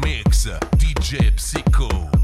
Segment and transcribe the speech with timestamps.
[0.00, 2.23] mix, DJ Psycho.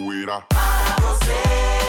[0.00, 0.42] capoeira.
[0.48, 1.79] Para você.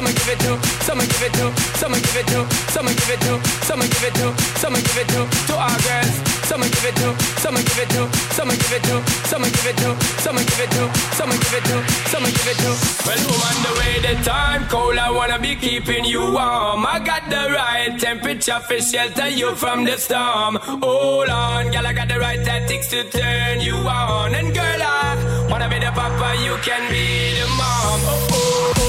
[0.00, 2.40] Someone give it to, someone give it to, someone give it to,
[2.72, 3.36] someone give it to,
[3.68, 6.40] someone give it to, someone give it to, to our girls.
[6.48, 8.96] Someone give it to, someone give it to, someone give it to,
[9.28, 9.92] someone give it to,
[10.24, 11.76] someone give it to, someone give it to,
[12.08, 12.70] someone give it to.
[13.04, 16.86] Well, woman, the way the time cold, I wanna be keeping you warm.
[16.86, 20.56] I got the right temperature for shelter you from the storm.
[20.80, 24.34] Hold on, girl, I got the right tactics to turn you on.
[24.34, 28.00] And girl, I wanna be the papa, you can be the mom.
[28.08, 28.79] Oh, oh.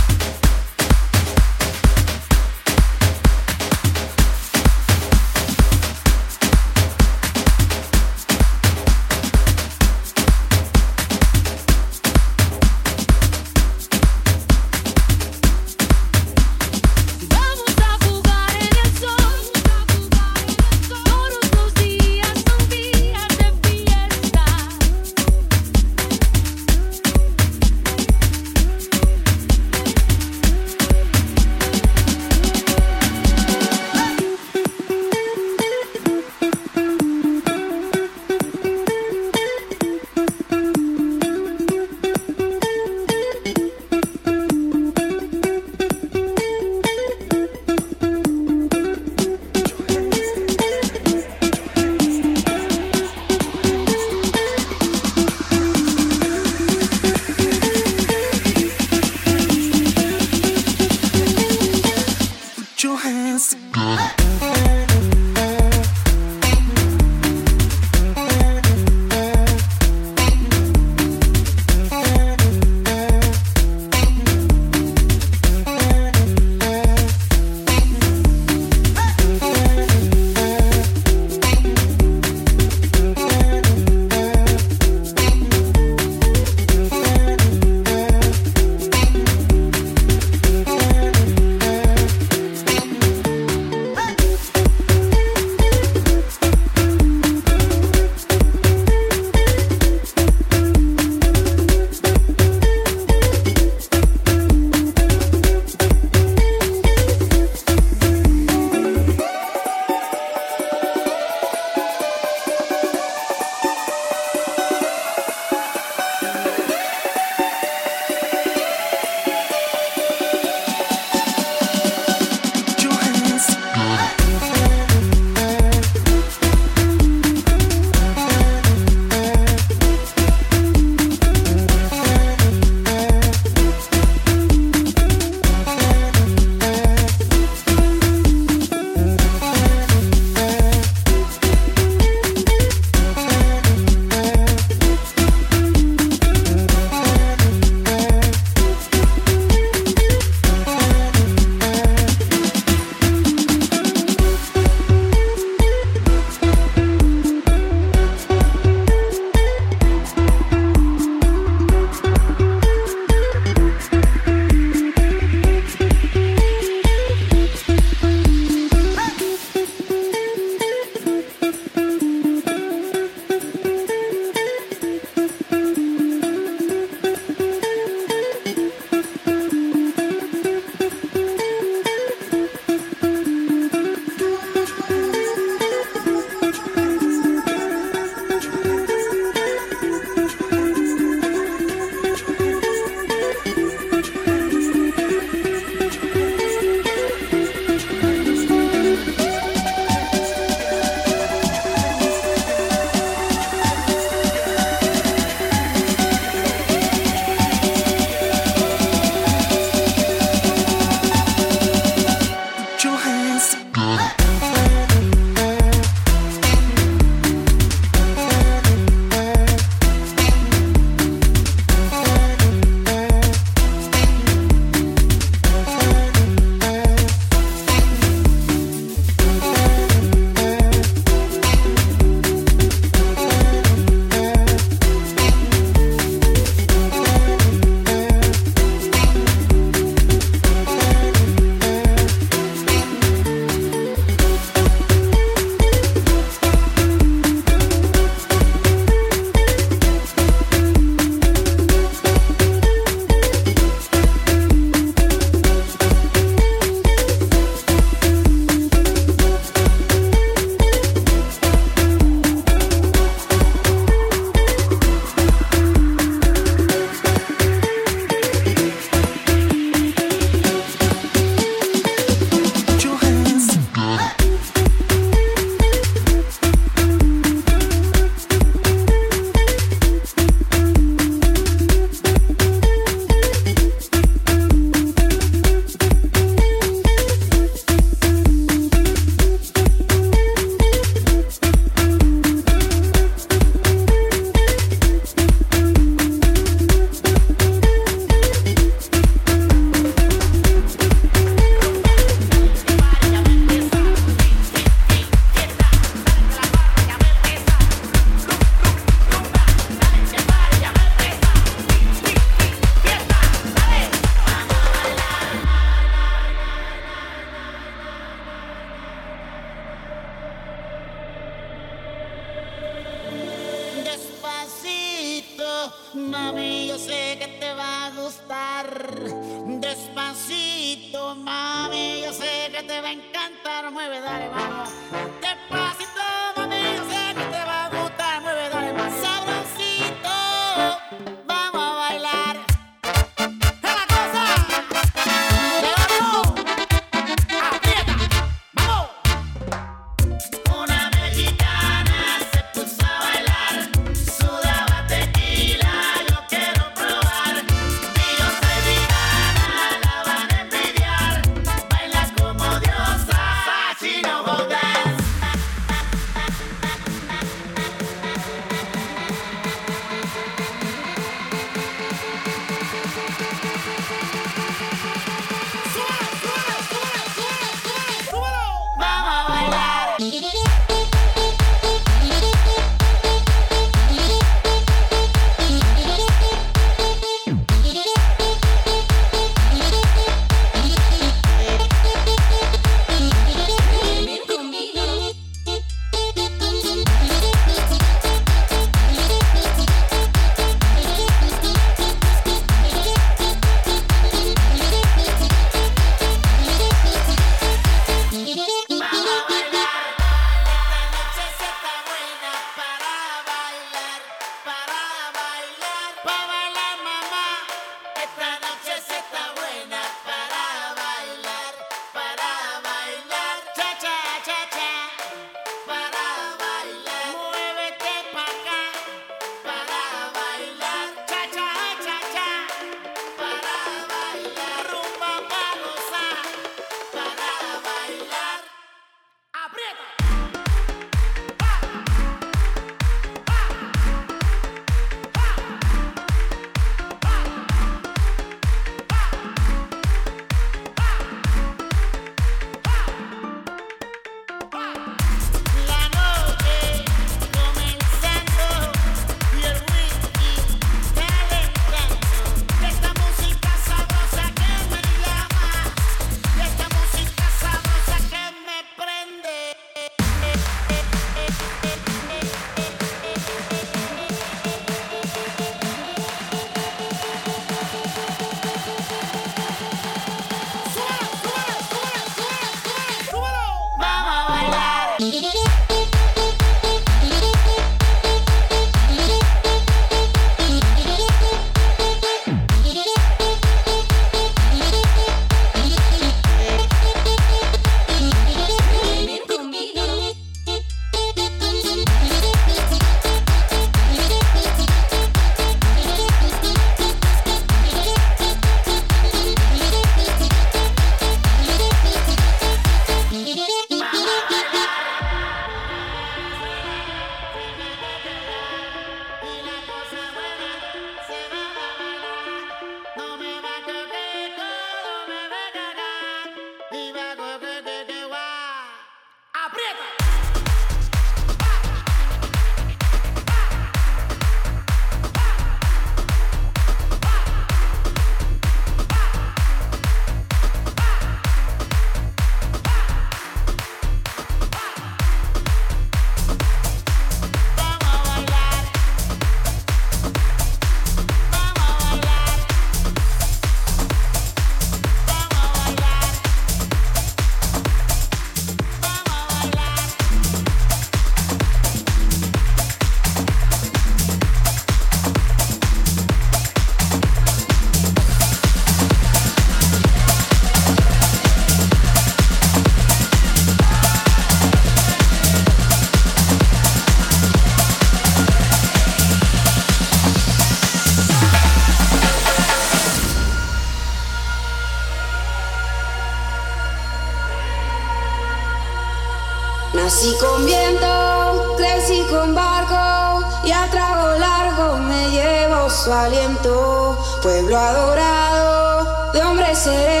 [597.21, 600.00] Pueblo adorado, de hombre sereno,